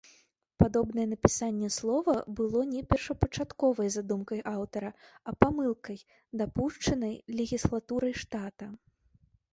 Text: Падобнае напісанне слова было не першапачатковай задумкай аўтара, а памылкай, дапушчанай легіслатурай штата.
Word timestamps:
Падобнае 0.61 1.03
напісанне 1.09 1.67
слова 1.75 2.15
было 2.39 2.63
не 2.71 2.81
першапачатковай 2.93 3.93
задумкай 3.97 4.39
аўтара, 4.55 4.89
а 5.29 5.35
памылкай, 5.45 6.03
дапушчанай 6.43 7.15
легіслатурай 7.43 8.13
штата. 8.25 8.65